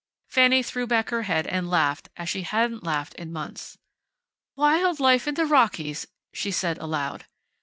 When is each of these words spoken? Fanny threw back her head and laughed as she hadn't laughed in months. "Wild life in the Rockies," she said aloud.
Fanny 0.27 0.63
threw 0.63 0.87
back 0.87 1.11
her 1.11 1.21
head 1.21 1.45
and 1.45 1.69
laughed 1.69 2.09
as 2.17 2.27
she 2.27 2.41
hadn't 2.41 2.83
laughed 2.83 3.13
in 3.19 3.31
months. 3.31 3.77
"Wild 4.55 4.99
life 4.99 5.27
in 5.27 5.35
the 5.35 5.45
Rockies," 5.45 6.07
she 6.33 6.49
said 6.49 6.79
aloud. 6.79 7.27